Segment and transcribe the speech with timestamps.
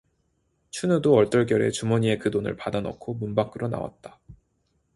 [0.71, 4.19] 춘우도 얼떨결에 주머니에 그 돈을 받아 넣고 문 밖으로 나왔다.